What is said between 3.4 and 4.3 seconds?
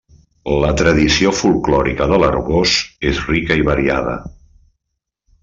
i variada.